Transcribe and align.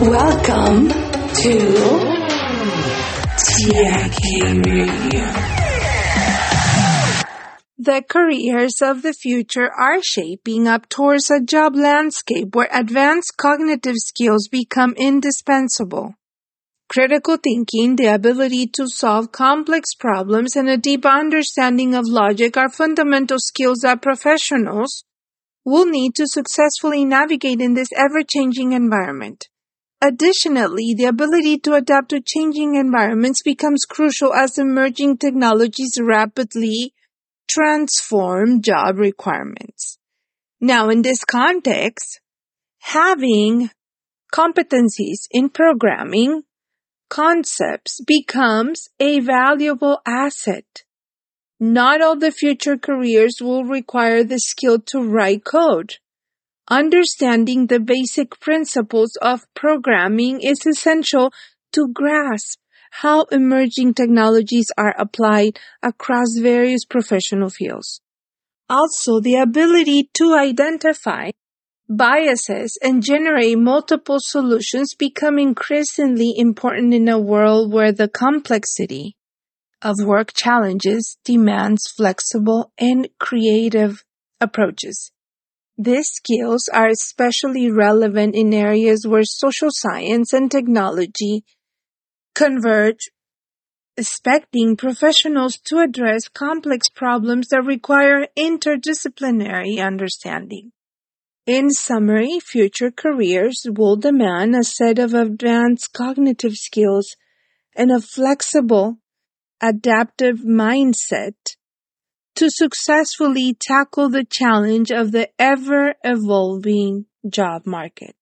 Welcome 0.00 0.88
to 0.88 1.58
TIK 3.36 4.14
Radio. 4.64 5.26
The 7.78 8.04
careers 8.08 8.80
of 8.80 9.02
the 9.02 9.12
future 9.12 9.68
are 9.68 10.00
shaping 10.00 10.68
up 10.68 10.88
towards 10.88 11.32
a 11.32 11.40
job 11.40 11.74
landscape 11.74 12.54
where 12.54 12.68
advanced 12.72 13.36
cognitive 13.36 13.96
skills 13.96 14.46
become 14.46 14.94
indispensable. 14.96 16.14
Critical 16.88 17.36
thinking, 17.36 17.96
the 17.96 18.14
ability 18.14 18.68
to 18.74 18.86
solve 18.86 19.32
complex 19.32 19.96
problems, 19.98 20.54
and 20.54 20.68
a 20.68 20.76
deep 20.76 21.04
understanding 21.04 21.96
of 21.96 22.04
logic 22.06 22.56
are 22.56 22.70
fundamental 22.70 23.38
skills 23.40 23.80
that 23.82 24.00
professionals 24.00 25.02
will 25.64 25.86
need 25.86 26.14
to 26.14 26.28
successfully 26.28 27.04
navigate 27.04 27.60
in 27.60 27.74
this 27.74 27.88
ever-changing 27.96 28.70
environment. 28.72 29.48
Additionally, 30.00 30.94
the 30.94 31.06
ability 31.06 31.58
to 31.58 31.74
adapt 31.74 32.10
to 32.10 32.20
changing 32.20 32.76
environments 32.76 33.42
becomes 33.42 33.84
crucial 33.84 34.32
as 34.32 34.58
emerging 34.58 35.18
technologies 35.18 35.98
rapidly 36.00 36.94
transform 37.48 38.62
job 38.62 38.98
requirements. 38.98 39.98
Now, 40.60 40.88
in 40.88 41.02
this 41.02 41.24
context, 41.24 42.20
having 42.78 43.70
competencies 44.32 45.26
in 45.30 45.48
programming 45.48 46.42
concepts 47.08 48.00
becomes 48.06 48.88
a 49.00 49.20
valuable 49.20 50.00
asset. 50.06 50.84
Not 51.58 52.02
all 52.02 52.16
the 52.16 52.30
future 52.30 52.76
careers 52.76 53.38
will 53.40 53.64
require 53.64 54.22
the 54.22 54.38
skill 54.38 54.78
to 54.86 55.02
write 55.02 55.44
code. 55.44 55.94
Understanding 56.70 57.66
the 57.66 57.80
basic 57.80 58.38
principles 58.40 59.16
of 59.22 59.46
programming 59.54 60.42
is 60.42 60.66
essential 60.66 61.32
to 61.72 61.88
grasp 61.88 62.58
how 62.90 63.22
emerging 63.24 63.94
technologies 63.94 64.70
are 64.76 64.94
applied 64.98 65.58
across 65.82 66.36
various 66.38 66.84
professional 66.84 67.48
fields. 67.48 68.00
Also, 68.68 69.18
the 69.20 69.36
ability 69.36 70.10
to 70.12 70.34
identify 70.34 71.30
biases 71.88 72.78
and 72.82 73.02
generate 73.02 73.58
multiple 73.58 74.18
solutions 74.20 74.94
become 74.94 75.38
increasingly 75.38 76.34
important 76.36 76.92
in 76.92 77.08
a 77.08 77.18
world 77.18 77.72
where 77.72 77.92
the 77.92 78.08
complexity 78.08 79.16
of 79.80 79.94
work 80.04 80.34
challenges 80.34 81.16
demands 81.24 81.86
flexible 81.96 82.72
and 82.78 83.08
creative 83.18 84.04
approaches. 84.38 85.12
These 85.80 86.08
skills 86.08 86.68
are 86.72 86.88
especially 86.88 87.70
relevant 87.70 88.34
in 88.34 88.52
areas 88.52 89.06
where 89.06 89.22
social 89.22 89.68
science 89.70 90.32
and 90.32 90.50
technology 90.50 91.44
converge, 92.34 93.10
expecting 93.96 94.76
professionals 94.76 95.56
to 95.66 95.78
address 95.78 96.26
complex 96.26 96.88
problems 96.88 97.48
that 97.48 97.62
require 97.62 98.26
interdisciplinary 98.36 99.78
understanding. 99.78 100.72
In 101.46 101.70
summary, 101.70 102.40
future 102.40 102.90
careers 102.90 103.64
will 103.70 103.94
demand 103.94 104.56
a 104.56 104.64
set 104.64 104.98
of 104.98 105.14
advanced 105.14 105.92
cognitive 105.92 106.56
skills 106.56 107.14
and 107.76 107.92
a 107.92 108.00
flexible, 108.00 108.98
adaptive 109.60 110.38
mindset 110.38 111.56
to 112.38 112.48
successfully 112.50 113.56
tackle 113.60 114.08
the 114.08 114.24
challenge 114.24 114.92
of 114.92 115.10
the 115.10 115.28
ever 115.40 115.94
evolving 116.04 117.06
job 117.28 117.66
market. 117.66 118.14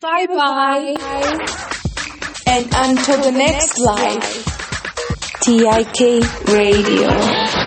Bye 0.00 0.26
bye. 0.26 0.94
And 2.46 2.66
until 2.72 3.22
the 3.22 3.32
next 3.32 3.80
live, 3.80 4.22
TIK 5.42 6.22
Radio. 6.46 7.65